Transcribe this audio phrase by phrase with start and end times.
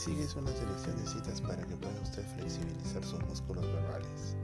[0.00, 4.34] sigue es una selección de citas para que pueda usted flexibilizar sus músculos verbales.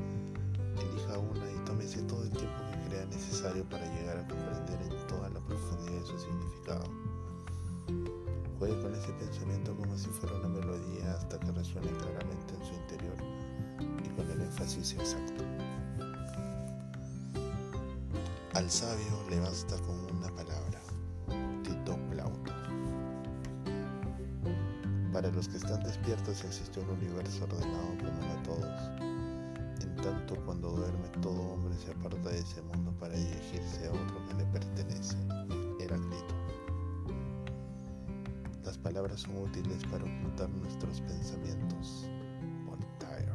[0.77, 5.07] Elija una y tómese todo el tiempo que crea necesario para llegar a comprender en
[5.07, 6.85] toda la profundidad de su significado.
[8.59, 12.75] Juegue con ese pensamiento como si fuera una melodía hasta que resuene claramente en su
[12.75, 13.17] interior
[14.05, 15.43] y con el énfasis exacto.
[18.53, 20.66] Al sabio le basta con una palabra,
[25.17, 29.01] Para los que están despiertos existe un universo ordenado común a todos.
[29.81, 34.23] En tanto cuando duerme todo hombre se aparta de ese mundo para dirigirse a otro
[34.29, 35.17] que le pertenece,
[35.81, 36.35] Heráclito.
[38.63, 42.11] Las palabras son útiles para ocultar nuestros pensamientos,
[42.67, 43.33] Voltaire.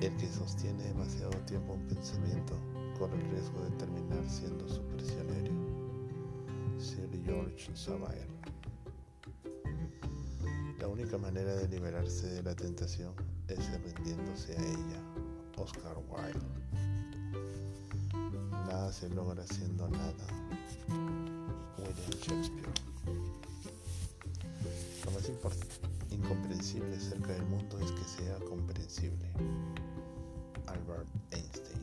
[0.00, 2.52] El que sostiene demasiado tiempo un pensamiento
[2.98, 5.54] corre el riesgo de terminar siendo su prisionero.
[6.76, 8.55] Sir George Savile.
[10.86, 13.12] La única manera de liberarse de la tentación
[13.48, 15.02] es rindiéndose a ella.
[15.56, 16.38] Oscar Wilde.
[18.52, 20.26] Nada se logra haciendo nada.
[21.76, 22.70] William Shakespeare.
[25.04, 25.28] Lo más
[26.12, 29.28] incomprensible cerca del mundo es que sea comprensible.
[30.68, 31.82] Albert Einstein.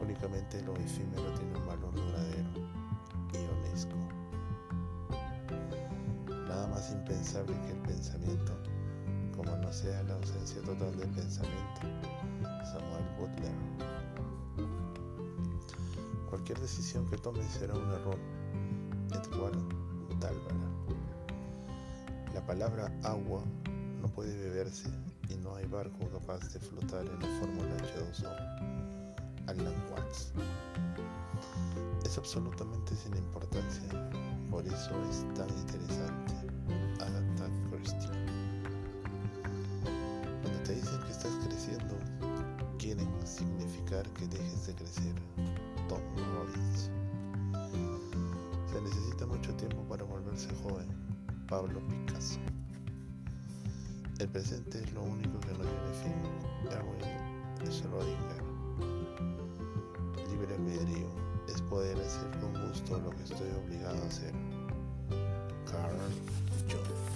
[0.00, 2.31] Únicamente lo efímero tiene un valor duradero
[6.82, 8.52] más impensable que el pensamiento,
[9.36, 11.80] como no sea la ausencia total del pensamiento.
[12.64, 13.52] Samuel Butler.
[16.28, 18.18] Cualquier decisión que tome será un error.
[19.12, 19.58] Edward
[20.18, 20.56] Dálvara.
[22.34, 23.44] La palabra agua
[24.00, 24.88] no puede beberse
[25.28, 28.26] y no hay barco capaz de flotar en la fórmula H2O.
[29.46, 30.32] Alan Watts.
[32.04, 34.10] Es absolutamente sin importancia,
[34.50, 36.41] por eso es tan interesante.
[41.22, 41.94] Estás creciendo,
[42.78, 45.14] quieren significar que dejes de crecer.
[45.88, 46.90] Tom Robbins.
[48.72, 50.88] Se necesita mucho tiempo para volverse joven.
[51.46, 52.40] Pablo Picasso.
[54.18, 56.72] El presente es lo único que no tiene fin.
[56.72, 58.42] Erwin Schrödinger
[60.28, 61.08] libre albedrío
[61.46, 64.32] es poder hacer con gusto lo que estoy obligado a hacer.
[65.70, 65.96] Carl
[66.68, 67.11] Jung